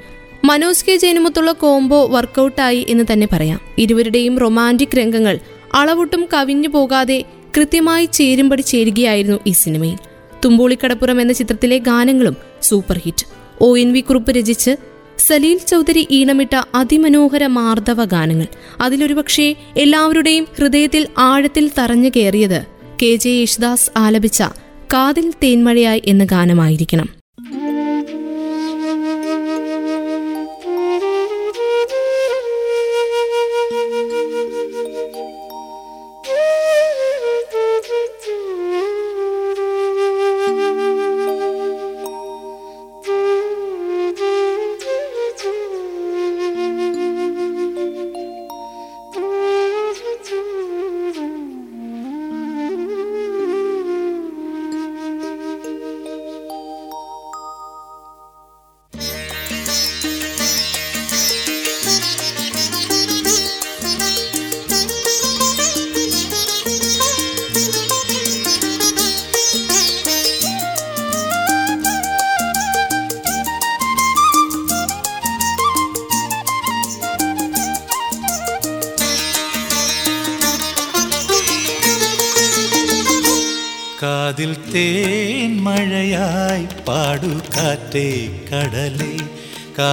[0.45, 3.61] മനോജ് കെ ജയനുമൊത്തുള്ള കോംബോ വർക്കൗട്ടായി എന്ന് തന്നെ പറയാം.
[3.77, 5.39] ഇരുവരുടെയും റൊമാന്റിക് രംഗങ്ങൾ
[5.73, 7.23] അളവൊട്ടും കവിഞ്ഞു പോകാതെ
[7.57, 9.97] കൃത്യമായി ചേരുംപടി ചേരുകയായിരുന്നു ഈ സിനിമയിൽ.
[10.45, 13.25] തുമ്പോളിക്കടപ്പുറം എന്ന ചിത്രത്തിലെ ഗാനങ്ങളും super hit.
[13.61, 14.75] O N V Kurup രചിച്ച്
[15.17, 18.47] സലീൽ ചൗധരി ഈണമിട്ട അതിമനോഹര മാർദ്ദവ ഗാനങ്ങൾ.
[18.81, 22.65] അതിലൊരുപക്ഷേ എല്ലാവരുടെയും ഹൃദയത്തിൽ ആഴത്തിൽ തറഞ്ഞു കയറിയത്
[23.03, 24.43] കെ ജെ യേശുദാസ് ആലപിച്ച
[24.93, 27.16] കാതിൽ തേന്മഴയായി എന്ന ഗാനമായിരിക്കണം.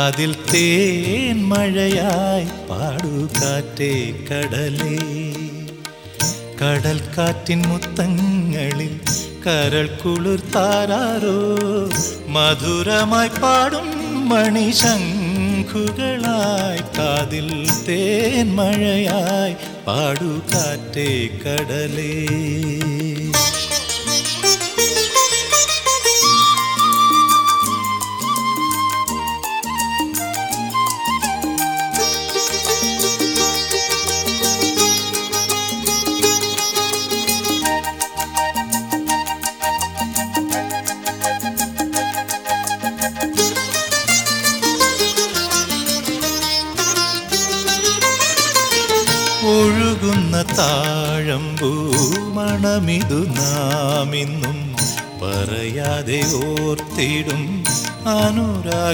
[0.04, 4.96] കാതിൽ തേൻ മഴയായി പാടു കാറ്റേ കടലേ.
[6.62, 9.00] കടൽ കാറ്റിൻ മുത്തങ്ങളിൽ
[9.46, 11.38] കരൾ കുളിർത്താരോ
[12.28, 13.88] മധുരമായി പാടും
[14.28, 19.54] മണിശംഖുകളായി കാതിൽ തേൻ മഴയായി
[19.86, 22.14] പാടു കാറ്റേ കടലേ.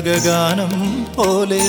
[0.00, 1.60] അനുരാഗഗാനം പോലെ.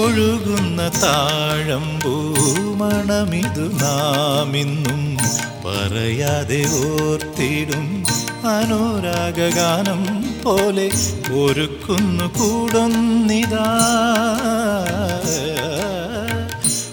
[0.00, 5.16] ഒഴുകുന്ന താഴം പൂമണമിതു നാമിന്നും
[5.64, 8.04] പറയാതെ ഓർത്തിടും
[8.48, 10.90] അനുരാഗഗാനം പോലെ.
[11.32, 13.68] ഒരുക്കുന്നു കൂടൊന്നിതാ.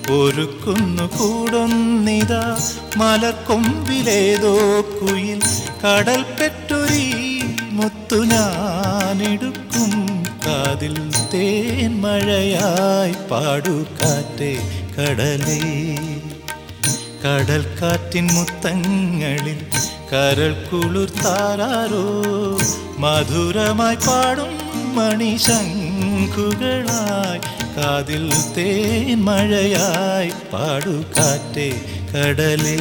[0.09, 2.57] ഒരുക്കുന്നു കൂടൊന്നിതാ.
[2.99, 4.53] മലക്കൊമ്പിലേതോ
[4.93, 5.39] കുയിൽ
[5.83, 7.05] കടൽ പെറ്റൊരി
[7.71, 9.91] മുത്തു ഞാനെടുക്കും
[10.45, 10.95] കാതിൽ
[11.33, 14.53] തേൻ മഴയായി പാടു കാറ്റേ
[14.95, 15.61] കടലേ.
[17.23, 19.59] കടൽ കാറ്റിൻ മുത്തങ്ങളിൽ
[20.11, 22.05] കരൾ കുളിർത്താരോ
[22.99, 24.53] മധുരമായി പാടും
[26.09, 27.41] മണിശങ്കുകളായി
[27.75, 28.23] കാതിൽ
[28.55, 31.69] തേൻ മഴയായി പാടു കാറ്റേ
[32.11, 32.77] കടലേ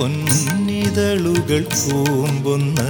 [0.00, 2.80] പൊന്നിതളുകൾ കൂമ്പുന്ന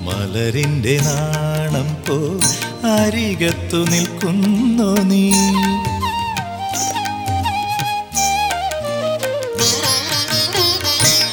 [0.00, 2.16] മലരിന്റെ നാണം പോ
[2.88, 5.24] അരികത്തു നിൽക്കുന്നു നീ.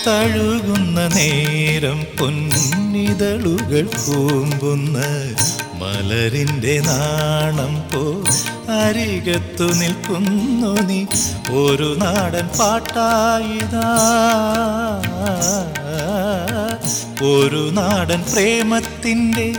[0.07, 4.97] തഴുകുന്ന നേരം പൊന്നിതളുകൾ കൂമ്പുന്ന
[5.81, 8.03] മലരിന്റെ നാണം പോ
[8.71, 11.05] അരികത്തു നിൽക്കുന്നു നീ.
[11.49, 13.97] ഒരു നാടൻ പാട്ടായിതാ.
[17.21, 19.53] ഒരു നാടൻ പ്രേമത്തിന്റെ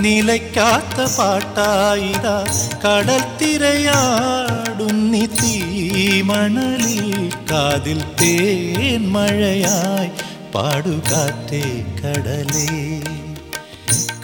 [0.00, 2.46] നിലയ്ക്കാത്ത പാട്ടായിതാ.
[2.86, 7.32] കടൽ തിരയാടുന്നി തീമണലിൽ.
[7.50, 10.10] കാതിൽ തേൻ മഴയായി
[10.52, 13.00] പാടുകാറ്റേ കടലേ.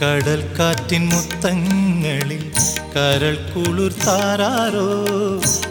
[0.02, 2.50] കടൽ കാറ്റിൻ മുത്തങ്ങളിൽ
[2.96, 5.10] കരൾ കുളിർ താരാരോ?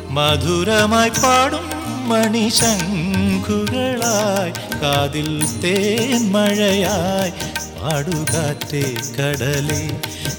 [0.10, 1.70] മധുരമായി പാടും
[2.10, 4.52] മണിശങ്കുകളായി
[4.84, 7.32] കാതിൽ തേൻ മഴയായി
[7.80, 9.90] പാടുകാറ്റേ കടലേ.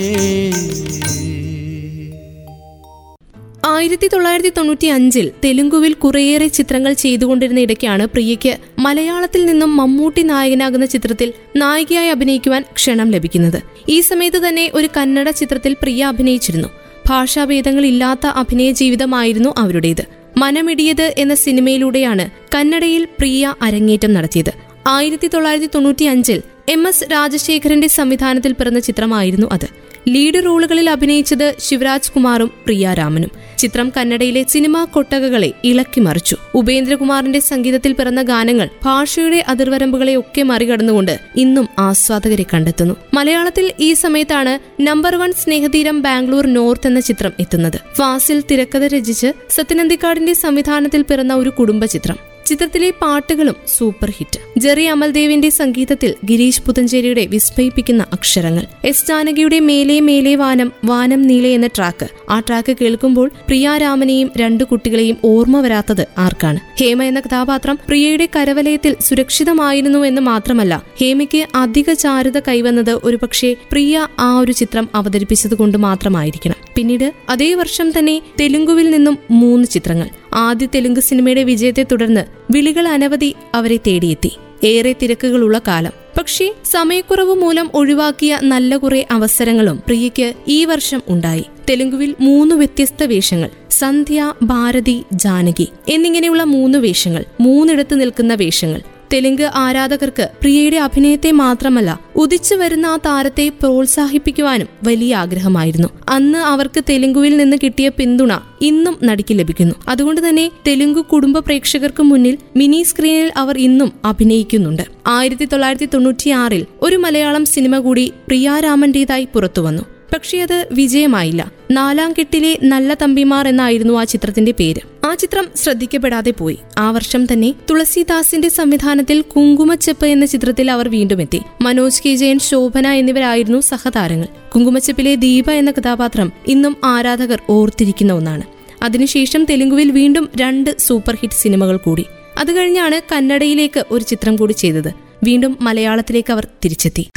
[3.68, 11.32] ആയിരത്തി തൊള്ളായിരത്തി തൊണ്ണൂറ്റി അഞ്ചിൽ തെലുങ്കുവിൽ കുറേയേറെ ചിത്രങ്ങൾ ചെയ്തുകൊണ്ടിരുന്ന ഇടയ്ക്കാണ് പ്രിയയ്ക്ക് മലയാളത്തിൽ നിന്നും മമ്മൂട്ടി നായകനാകുന്ന ചിത്രത്തിൽ
[11.56, 13.58] നായികയായി അഭിനയിക്കുവാൻ ക്ഷണം ലഭിക്കുന്നത്.
[13.88, 16.68] ഈ സമയത്ത് തന്നെ ഒരു കന്നഡ ചിത്രത്തിൽ പ്രിയ അഭിനയിച്ചിരുന്നു.
[17.08, 20.04] ഭാഷാഭേദങ്ങൾ ഇല്ലാത്ത അഭിനയ ജീവിതമായിരുന്നു അവരുടേത്.
[20.36, 24.52] മനമിടിയത് എന്ന സിനിമയിലൂടെയാണ് കന്നഡയിൽ പ്രിയ അരങ്ങേറ്റം നടത്തിയത്.
[24.86, 29.68] ആയിരത്തി തൊള്ളായിരത്തി തൊണ്ണൂറ്റി അഞ്ചിൽ എം എസ് രാജശേഖരന്റെ സംവിധാനത്തിൽ പിറന്ന ചിത്രമായിരുന്നു അത്.
[30.08, 36.36] ലീഡ് റോളുകളിൽ അഭിനയിച്ചത് ശിവരാജ് കുമാറും പ്രിയാരാമനും ചിത്രം കന്നഡയിലെ സിനിമാ കൊട്ടകകളെ ഇളക്കി മറിച്ചു.
[36.54, 42.94] ഉപേന്ദ്രകുമാറിന്റെ സംഗീതത്തിൽ പിറന്ന ഗാനങ്ങൾ ഭാഷയുടെ അതിർവരമ്പുകളെ ഒക്കെ മറികടന്നുകൊണ്ട് ഇന്നും ആസ്വാദകരെ കണ്ടെത്തുന്നു.
[43.14, 47.78] മലയാളത്തിൽ ഈ സമയത്താണ് number one Snehatheeram Bangalore north എന്ന ചിത്രം എത്തുന്നത്.
[47.94, 52.16] ഫാസിൽ തിരക്കഥ രചിച്ച് സത്യനന്ദിക്കാടിന്റെ സംവിധാനത്തിൽ പിറന്ന ഒരു കുടുംബ ചിത്രം
[52.48, 54.60] ചിത്രത്തിലെ പാട്ടുകളും സൂപ്പർ ഹിറ്റ്.
[54.60, 58.62] ജെറി അമൽദേവിന്റെ സംഗീതത്തിൽ ഗിരീഷ് പുതഞ്ചേരിയുടെ വിസ്മയിപ്പിക്കുന്ന അക്ഷരങ്ങൾ.
[58.84, 62.08] എസ് ജാനകിയുടെ മേലെ മേലെ വാനം വാനം നീലെ എന്ന ട്രാക്ക്.
[62.30, 66.60] ആ ട്രാക്ക് കേൾക്കുമ്പോൾ പ്രിയ രാമനെയും രണ്ടു കുട്ടികളെയും ഓർമ്മ വരാത്തത് ആർക്കാണ്?
[66.80, 74.38] ഹേമ എന്ന കഥാപാത്രം പ്രിയയുടെ കരവലയത്തിൽ സുരക്ഷിതമായിരുന്നു എന്ന് മാത്രമല്ല ഹേമയ്ക്ക് അധിക ചാരുത കൈവന്നത് ഒരുപക്ഷെ പ്രിയ ആ
[74.38, 76.56] ഒരു ചിത്രം അവതരിപ്പിച്ചത് കൊണ്ട് മാത്രമായിരിക്കണം.
[76.76, 80.08] പിന്നീട് അതേ വർഷം തന്നെ തെലുങ്കുവിൽ നിന്നും മൂന്ന് ചിത്രങ്ങൾ.
[80.34, 84.32] ആദ്യ തെലുങ്ക് സിനിമയുടെ വിജയത്തെ തുടർന്ന് വിളികൾ അനവധി അവരെ തേടിയെത്തി.
[84.64, 85.92] ഏറെ തിരക്കുകളുള്ള കാലം.
[86.18, 91.44] പക്ഷേ സമയക്കുറവ് മൂലം ഒഴിവാക്കിയ നല്ല കുറെ അവസരങ്ങളും പ്രിയയ്ക്ക് ഈ വർഷം ഉണ്ടായി.
[91.70, 98.80] തെലുങ്കുവിൽ മൂന്ന് വ്യത്യസ്ത വേഷങ്ങൾ സന്ധ്യ ഭാരതി ജാനകി എന്നിങ്ങനെയുള്ള മൂന്ന് വേഷങ്ങൾ മൂന്നിടത്ത് നിൽക്കുന്ന വേഷങ്ങൾ
[99.12, 105.88] തെലുങ്ക് ആരാധകർക്ക് പ്രിയയുടെ അഭിനയത്തെ മാത്രമല്ല ഉദിച്ചു വരുന്ന ആ താരത്തെ പ്രോത്സാഹിപ്പിക്കുവാനും വലിയ ആഗ്രഹമായിരുന്നു.
[106.08, 109.74] അന്ന് അവർക്ക് തെലുങ്കുവിൽ നിന്ന് കിട്ടിയ പിന്തുണ ഇന്നും നടിക്ക് ലഭിക്കുന്നു.
[109.88, 114.82] അതുകൊണ്ട് തന്നെ തെലുങ്ക് കുടുംബ പ്രേക്ഷകർക്ക് മുന്നിൽ മിനി സ്ക്രീനിൽ അവർ ഇന്നും അഭിനയിക്കുന്നുണ്ട്.
[115.06, 119.97] ആയിരത്തി തൊള്ളായിരത്തി തൊണ്ണൂറ്റിയാറിൽ ഒരു മലയാളം സിനിമ കൂടി പ്രിയാരാമന്റേതായി പുറത്തുവന്നു.
[120.14, 121.52] പക്ഷേ അത് വിജയമായില്ല.
[121.70, 125.06] നാലാം കെട്ടിലെ നല്ല തമ്പിമാർ എന്നായിരുന്നു ആ ചിത്രത്തിന്റെ പേര്.
[125.06, 126.58] ആ ചിത്രം ശ്രദ്ധിക്കപ്പെടാതെ പോയി.
[126.78, 132.86] ആ വർഷം തന്നെ തുളസിദാസിന്റെ സംവിധാനത്തിൽ കുങ്കുമച്ചെപ്പ് എന്ന ചിത്രത്തിൽ അവർ വീണ്ടും എത്തി മനോജ് കെ ജയൻ ശോഭന
[132.86, 134.26] എന്നിവരായിരുന്നു സഹതാരങ്ങൾ.
[134.54, 138.42] കുങ്കുമച്ചെപ്പിലെ ദീപ എന്ന കഥാപാത്രം ഇന്നും ആരാധകർ ഓർത്തിരിക്കുന്ന ഒന്നാണ്.
[138.82, 142.04] അതിനുശേഷം തെലുങ്കുവിൽ വീണ്ടും രണ്ട് സൂപ്പർ ഹിറ്റ് സിനിമകൾ കൂടി.
[142.38, 144.92] അത് കഴിഞ്ഞാണ് കന്നഡയിലേക്ക് ഒരു ചിത്രം കൂടി ചെയ്തത്.
[145.24, 147.08] വീണ്ടും മലയാളത്തിലേക്ക് അവർ തിരിച്ചെത്തി.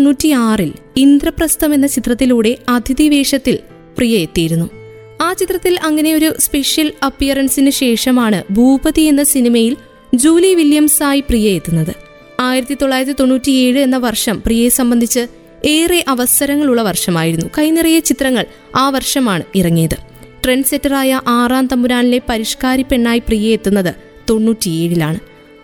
[0.00, 3.58] തൊള്ളായിരത്തി തൊണ്ണൂറ്റി ഇന്ദ്രപ്രസ്ഥം എന്ന ചിത്രത്തിലൂടെ അതിഥി വേഷത്തിൽ
[3.98, 4.70] പ്രിയ എത്തിയിരുന്നു.
[5.22, 9.76] ആ ചിത്രത്തിൽ അങ്ങനെ ഒരു സ്പെഷ്യൽ അപ്പിയറൻസിന് ശേഷമാണ് ഭൂപതി എന്ന സിനിമയിൽ
[10.14, 11.94] ജൂലി വില്യംസായി പ്രിയ എത്തുന്നത്.
[12.40, 15.26] ആയിരത്തി തൊള്ളായിരത്തി തൊണ്ണൂറ്റിയേഴ് എന്ന വർഷം പ്രിയയെ സംബന്ധിച്ച്
[15.64, 17.50] ഏറെ അവസരങ്ങളുള്ള വർഷമായിരുന്നു.
[17.58, 18.44] കൈനിറയെ ചിത്രങ്ങൾ
[18.76, 19.96] ആ വർഷമാണ് ഇറങ്ങിയത്.
[20.44, 23.94] ട്രെൻഡ് സെറ്ററായ ആറാം തമ്പുരാനിലെ പരിഷ്കാരി പെണ്ണായി പ്രിയ എത്തുന്നത്
[24.30, 25.18] തൊണ്ണൂറ്റിയേഴിലാണ്.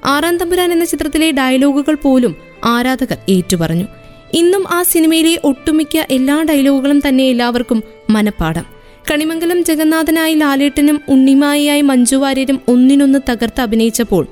[0.05, 3.87] ആറാം തമ്പുരാൻ എന്ന ചിത്രത്തിലെ ഡയലോഗുകൾ പോലും ആരാധകർ ഏറ്റുപറഞ്ഞു.
[4.35, 8.64] ഇന്നും ആ സിനിമയിലെ ഒട്ടുമിക്ക എല്ലാ ഡയലോഗുകളും തന്നെ എല്ലാവർക്കും മനപ്പാടം.
[9.11, 14.27] കണിമംഗലം ജഗന്നാഥനായി ലാലേട്ടനും ഉണ്ണിമായിയായി മഞ്ജു വാര്യരും ഒന്നിനൊന്ന് തകർത്ത് അഭിനയിച്ചപ്പോൾ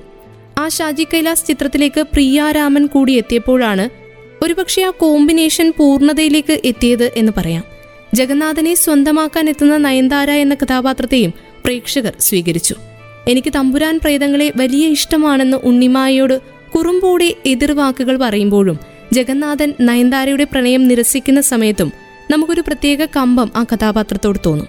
[0.59, 3.91] ആ ഷാജി കൈലാസ് ചിത്രത്തിലേക്ക് പ്രിയാരാമൻ കൂടി എത്തിയപ്പോഴാണ്
[4.45, 7.65] ഒരുപക്ഷെ ആ കോമ്പിനേഷൻ പൂർണതയിലേക്ക് എത്തിയത് എന്ന് പറയാം.
[8.15, 11.33] ജഗന്നാഥനെ സ്വന്തമാക്കാൻ എത്തുന്ന നയൻതാര എന്ന കഥാപാത്രത്തെയും
[11.65, 12.75] പ്രേക്ഷകർ സ്വീകരിച്ചു.
[13.29, 16.41] എനിക്ക് തമ്പുരാൻ പ്രേതങ്ങളെ വലിയ ഇഷ്ടമാണെന്ന് ഉണ്ണിമായയോട്
[16.75, 21.93] കുറുമ്പോടെ എതിർവാക്കുകൾ പറയുമ്പോഴും ജഗന്നാഥൻ നയൻതാരയുടെ പ്രണയം നിരസിക്കുന്ന സമയത്തും
[22.31, 24.67] നമുക്കൊരു പ്രത്യേക കമ്പം ആ കഥാപാത്രത്തോട് തോന്നും.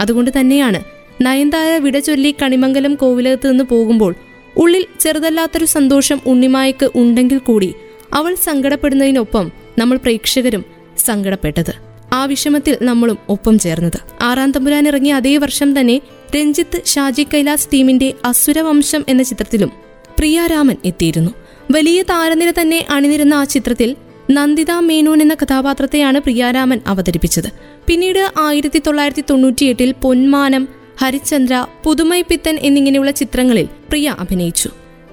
[0.00, 0.84] അതുകൊണ്ട് തന്നെയാണ്
[1.20, 4.14] നയൻതാര വിട ചൊല്ലി കണിമംഗലം കോവിലകത്ത് നിന്ന് പോകുമ്പോൾ
[4.56, 7.74] ഉള്ളിൽ ചെറുതല്ലാത്തൊരു സന്തോഷം ഉണ്ണിമായക്ക് ഉണ്ടെങ്കിൽ കൂടി
[8.14, 10.64] അവൾ സങ്കടപ്പെടുന്നതിനൊപ്പം നമ്മൾ പ്രേക്ഷകരും
[11.04, 11.74] സങ്കടപ്പെട്ടത്.
[12.12, 14.00] ആ വിഷമത്തിൽ നമ്മളും ഒപ്പം ചേർന്നത്.
[14.22, 16.00] ആറാം തമ്പുരാൻ ഇറങ്ങിയ അതേ വർഷം തന്നെ
[16.36, 19.72] രഞ്ജിത്ത് ഷാജി കൈലാസ് ടീമിന്റെ അസുരവംശം എന്ന ചിത്രത്തിലും
[20.18, 21.30] പ്രിയാരാമൻ എത്തിയിരുന്നു.
[21.70, 23.96] വലിയ താരനിര തന്നെ അണിനിരുന്ന ആ ചിത്രത്തിൽ
[24.30, 27.52] നന്ദിത മേനോൻ എന്ന കഥാപാത്രത്തെയാണ് പ്രിയാരാമൻ അവതരിപ്പിച്ചത്.
[27.86, 30.68] പിന്നീട് ആയിരത്തി തൊള്ളായിരത്തി തൊണ്ണൂറ്റിയെട്ടിൽ പൊന്മാനം
[31.00, 34.70] ഹരിചന്ദ്ര പുതുമൈ പിത്തൻ എന്നിങ്ങനെയുള്ള ചിത്രങ്ങളിൽ പ്രിയ അഭിനയിച്ചു.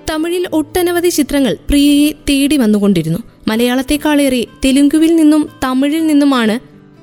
[0.09, 3.19] തമിഴിൽ ഒട്ടനവധി ചിത്രങ്ങൾ പ്രിയയെ തേടി വന്നുകൊണ്ടിരുന്നു.
[3.47, 6.59] മലയാളത്തെക്കാളേറെ തെലുങ്കുവിൽ നിന്നും തമിഴിൽ നിന്നുമാണ്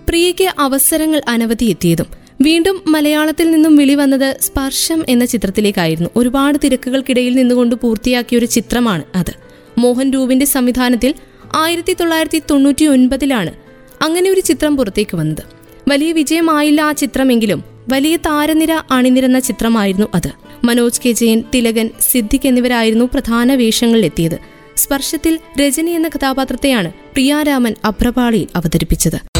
[0.08, 2.21] പ്രിയയ്ക്ക് അവസരങ്ങൾ അനവധി എത്തിയതും.
[2.42, 6.10] വീണ്ടും മലയാളത്തിൽ നിന്നും വിളി വന്നത് സ്പർശം എന്ന ചിത്രത്തിലേക്കായിരുന്നു.
[6.16, 9.34] ഒരുപാട് തിരക്കുകൾക്കിടയിൽ നിന്നുകൊണ്ട് പൂർത്തിയാക്കിയ ഒരു ചിത്രമാണ് അത്.
[9.78, 11.14] മോഹൻ രൂപിന്റെ സംവിധാനത്തിൽ
[11.56, 13.52] ആയിരത്തി തൊള്ളായിരത്തി തൊണ്ണൂറ്റി ഒൻപതിലാണ്
[14.02, 15.42] അങ്ങനെ ഒരു ചിത്രം പുറത്തേക്ക് വന്നത്.
[15.88, 20.30] വലിയ വിജയമായില്ല ആ ചിത്രമെങ്കിലും വലിയ താരനിര അണിനിരന്ന ചിത്രമായിരുന്നു അത്.
[20.64, 24.38] മനോജ് കെ ജയൻ തിലകൻ സിദ്ദിഖ് എന്നിവരായിരുന്നു പ്രധാന വേഷങ്ങളിൽ എത്തിയത്.
[24.76, 29.31] സ്പർശത്തിൽ രജനി എന്ന കഥാപാത്രത്തെയാണ് പ്രിയാരാമൻ അഭ്രപാളിയിൽ അവതരിപ്പിച്ചത്.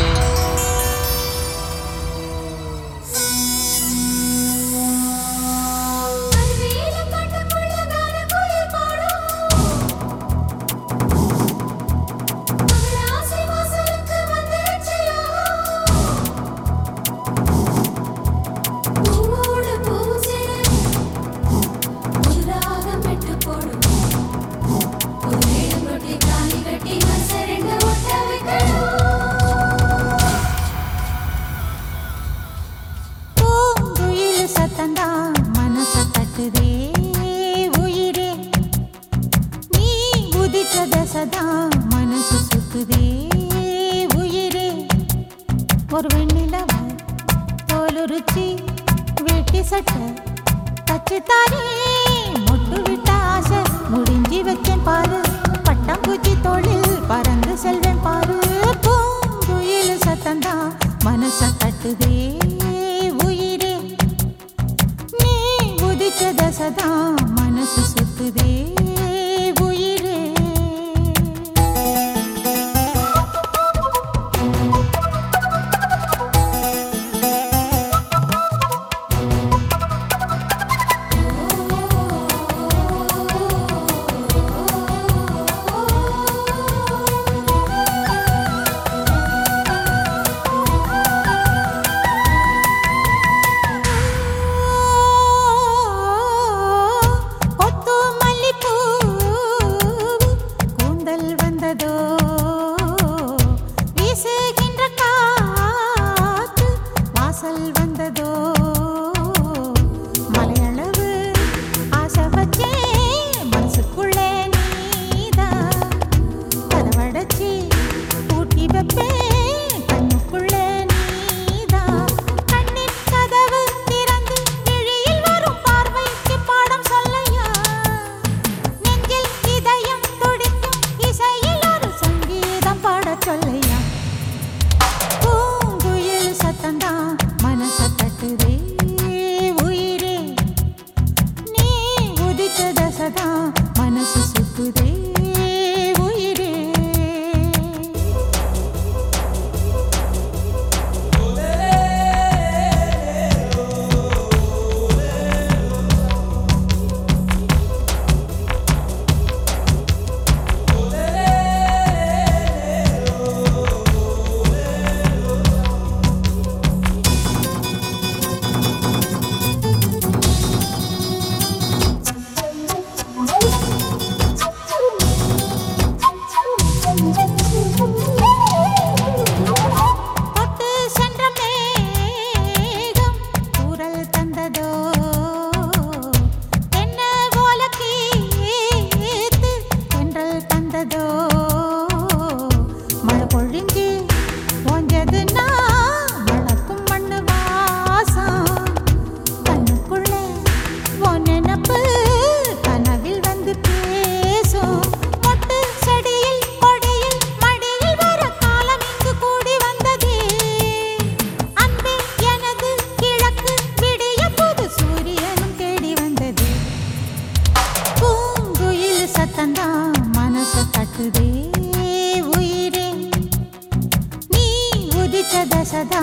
[225.33, 226.01] சத சதா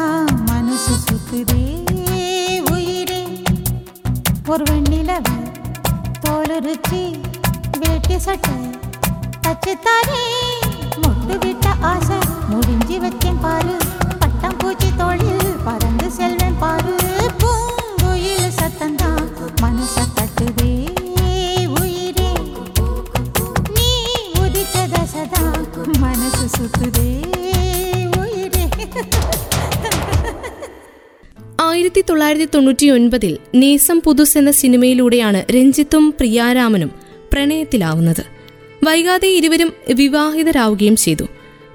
[0.47, 1.61] மனசு சுத்துதே
[2.71, 3.19] உயிரே.
[4.47, 5.35] ஒரு வெண்ணிலவு
[6.25, 7.01] தோல் ருச்சி
[7.79, 8.57] வேட்டி சட்டை
[9.41, 10.23] தச்சு தாரே
[11.01, 12.19] முட்டு விட்ட ஆசை
[12.49, 13.75] முடிஞ்சு வச்சேன் பாரு.
[31.89, 36.91] ആയിരത്തി തൊള്ളായിരത്തി തൊണ്ണൂറ്റി ഒൻപതിൽ നേസം പുതുസ് എന്ന സിനിമയിലൂടെയാണ് രഞ്ജിത്തും പ്രിയാരാമനും
[37.33, 38.25] പ്രണയത്തിലാവുന്നത്.
[38.83, 41.23] വൈകാതെ ഇരുവരും വിവാഹിതരാവുകയും ചെയ്തു.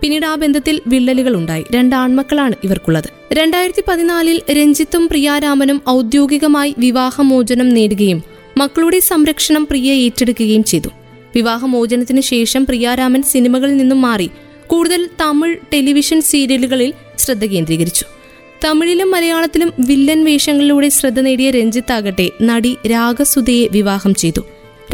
[0.01, 3.05] പിന്നീട് ആ ബന്ധത്തിൽ വിള്ളലുകൾ ഉണ്ടായി രണ്ട് ആൺമക്കളാണ് ഇവർക്കുള്ളത്.
[3.33, 8.23] രണ്ടായിരത്തി പതിനാലിൽ രഞ്ജിത്തും പ്രിയാരാമനും ഔദ്യോഗികമായി വിവാഹമോചനം നേടുകയും
[8.57, 10.89] മക്കളുടെ സംരക്ഷണം പ്രിയ ഏറ്റെടുക്കുകയും ചെയ്തു.
[11.35, 14.31] വിവാഹമോചനത്തിന് ശേഷം പ്രിയാരാമൻ സിനിമകളിൽ നിന്നും മാറി
[14.67, 18.05] കൂടുതൽ തമിഴ് ടെലിവിഷൻ സീരിയലുകളിൽ ശ്രദ്ധ കേന്ദ്രീകരിച്ചു.
[18.65, 24.41] തമിഴിലും മലയാളത്തിലും വില്ലൻ വേഷങ്ങളിലൂടെ ശ്രദ്ധ നേടിയ രഞ്ജിത്ത് ആകട്ടെ നടി രാഗസുധയെ വിവാഹം ചെയ്തു.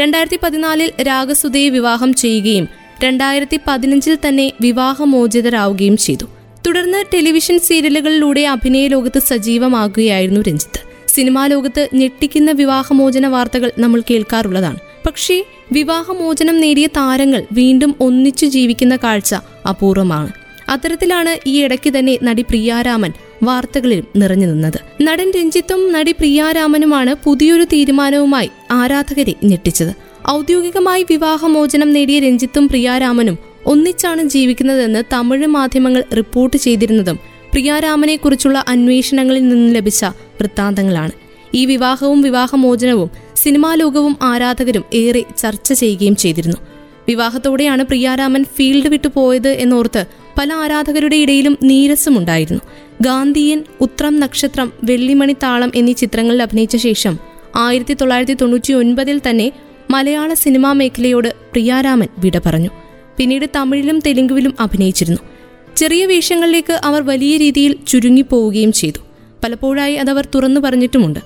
[0.01, 2.69] രണ്ടായിരത്തി പതിനാലിൽ രാഗസുധയെ വിവാഹം ചെയ്യുകയും
[3.05, 6.25] രണ്ടായിരത്തി പതിനഞ്ചിൽ തന്നെ വിവാഹമോചിതരാവുകയും ചെയ്തു.
[6.67, 10.81] തുടർന്ന് ടെലിവിഷൻ സീരിയലുകളിലൂടെ അഭിനയ ലോകത്ത് സജീവമാകുകയായിരുന്നു രഞ്ജിത്ത്.
[11.09, 14.79] സിനിമാ ലോകത്ത് ഞെട്ടിക്കുന്ന വിവാഹമോചന വാർത്തകൾ നമ്മൾ കേൾക്കാറുള്ളതാണ്.
[15.07, 19.35] പക്ഷേ വിവാഹമോചനം നേടിയ താരങ്ങൾ വീണ്ടും ഒന്നിച്ചു ജീവിക്കുന്ന കാഴ്ച
[19.69, 20.33] അപൂർവമാണ്.
[20.69, 23.13] അത്തരത്തിലാണ് ഈ ഇടയ്ക്ക് തന്നെ നടി പ്രിയാരാമൻ
[23.43, 25.03] വാർത്തകളിലും നിറഞ്ഞു നിന്നത്.
[25.03, 29.93] നടൻ രഞ്ജിത്തും നടി പ്രിയാരാമനുമാണ് പുതിയൊരു തീരുമാനവുമായി ആരാധകരെ ഞെട്ടിച്ചത്.
[30.31, 37.19] ഔദ്യോഗികമായി വിവാഹമോചനം നേടിയ രഞ്ജിത്തും പ്രിയാരാമനും ഒന്നിച്ചാണ് ജീവിക്കുന്നതെന്ന് തമിഴ് മാധ്യമങ്ങൾ റിപ്പോർട്ട് ചെയ്തിരുന്നതും
[37.53, 41.11] പ്രിയാരാമനെക്കുറിച്ചുള്ള അന്വേഷണങ്ങളിൽ നിന്ന് ലഭിച്ച വൃത്താന്തങ്ങളാണ്.
[41.55, 46.57] ഈ വിവാഹവും വിവാഹമോചനവും സിനിമാ ലോകവും ആരാധകരും ഏറെ ചർച്ച ചെയ്യുകയും ചെയ്തിരുന്നു.
[47.09, 50.05] വിവാഹത്തോടെയാണ് പ്രിയാരാമൻ ഫീൽഡ് വിട്ടു പോയത് എന്നോർത്ത്
[50.39, 52.61] പല ആരാധകരുടെ ഇടയിലും നീരസമുണ്ടായിരുന്നു.
[53.03, 57.19] ഗാന്ധിയൻ ഉത്രം നക്ഷത്രം വെള്ളിമണി താളം എന്നീ ചിത്രങ്ങളിൽ അഭിനയിച്ച ശേഷം
[57.57, 59.53] ആയിരത്തി തൊള്ളായിരത്തി തൊണ്ണൂറ്റി ഒൻപതിൽ തന്നെ
[59.91, 62.71] മലയാള സിനിമാ മേഖലയോട് പ്രിയാരാമൻ വിട പറഞ്ഞു.
[63.17, 65.19] പിന്നീട് തമിഴിലും തെലുങ്കുവിലും അഭിനയിച്ചിരുന്നു.
[65.77, 68.99] ചെറിയ വേഷങ്ങളിലേക്ക് അവർ വലിയ രീതിയിൽ ചുരുങ്ങിപ്പോവുകയും ചെയ്തു.
[69.45, 71.21] പലപ്പോഴായി അതവർ തുറന്നു പറഞ്ഞിട്ടുമുണ്ട്.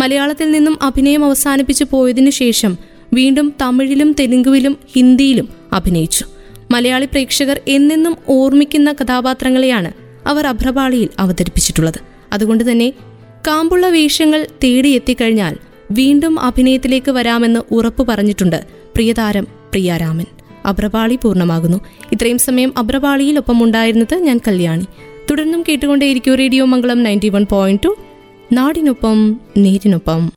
[0.00, 2.78] മലയാളത്തിൽ നിന്നും അഭിനയം അവസാനിപ്പിച്ചു പോയതിനു ശേഷം
[3.14, 6.24] വീണ്ടും തമിഴിലും തെലുങ്കുവിലും ഹിന്ദിയിലും അഭിനയിച്ചു.
[6.70, 12.00] മലയാളി പ്രേക്ഷകർ എന്നെന്നും ഓർമ്മിക്കുന്ന കഥാപാത്രങ്ങളെയാണ് അവർ അഭ്രപാളിയിൽ അവതരിപ്പിച്ചിട്ടുള്ളത്.
[12.32, 12.90] അതുകൊണ്ട് തന്നെ
[13.46, 15.56] കാമ്പുള്ള വേഷങ്ങൾ തേടിയെത്തിക്കഴിഞ്ഞാൽ
[15.90, 20.24] വീണ്ടും അഭിനയത്തിലേക്ക് വരാമെന്ന് ഉറപ്പു പറഞ്ഞിട്ടുണ്ട് പ്രിയതാരം പ്രിയാരാമൻ.
[20.66, 21.80] അഭ്രപാളി പൂർണമാകുന്നു.
[22.12, 24.86] ഇത്രയും സമയം അഭ്രപാളിയിൽ ഒപ്പം ഉണ്ടായിരുന്നത് ഞാൻ കല്യാണി.
[25.30, 27.96] തുടർന്നും കേട്ടുകൊണ്ടേയിരിക്കും radio Mangalam ninety one point two.
[28.52, 30.32] നാടിനൊപ്പം നേരിനൊപ്പം.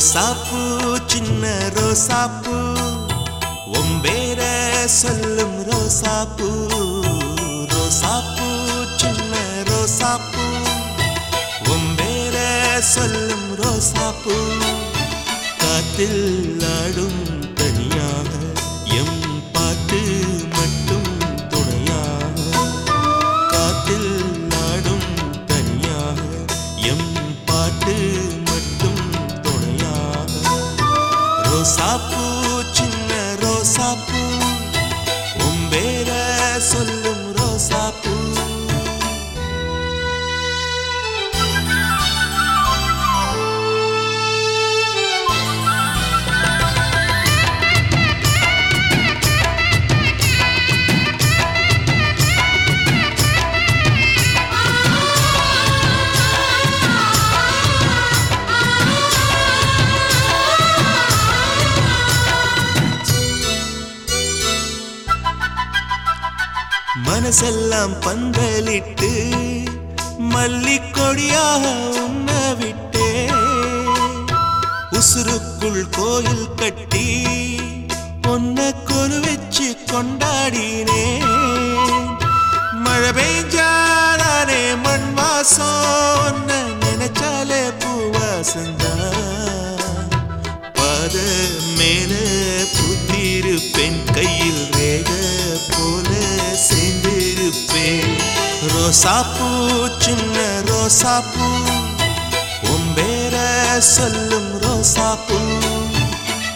[0.00, 2.74] ரோசாப்பூ சின்ன ரோசாப்பூ.
[3.72, 4.42] ஒம்பேர
[4.86, 6.68] சொல்லும் ரோசாப்பூ.
[7.68, 8.44] ரோசாப்பூ
[8.96, 10.40] சின்ன ரோசாப்பூ.
[11.70, 12.36] ஒம்பேர
[12.80, 14.32] சொல்லும் ரோசாப்பூ.
[15.58, 17.49] காத்தில் ஆடும்
[36.70, 37.19] وسلم
[67.32, 69.10] மனசெல்லாம் பந்தலிட்டு
[70.32, 71.62] மல்லிக்கொடியாக
[72.00, 73.10] உன்ன விட்டே.
[74.98, 77.04] உசுருக்குள் கோயில் கட்டி
[78.20, 78.58] பொன்ன
[78.88, 81.04] கொரு வச்சு கொண்டாடினே.
[82.84, 86.42] மழை பெய்ஞ்சாதானே மண் வாசம்
[86.82, 88.94] நினைச்சாலே பூவாசந்தா
[90.72, 91.14] பாத
[91.78, 92.24] மேலே
[97.70, 98.14] சேர்ந்திருப்பேன்
[98.72, 99.48] ரோசாப்பூ
[99.98, 100.36] சின்ன
[100.68, 101.48] ரோசாப்பூ
[102.72, 103.34] உம்பேர
[103.94, 105.38] சொல்லும் ரோசாப்பூ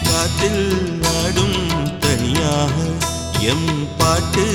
[0.07, 0.67] காட்டில்
[2.03, 2.75] தனியாக
[3.51, 4.47] எம் பாட்டு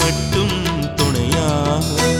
[0.00, 0.56] மட்டும்
[0.96, 2.15] துணையாக.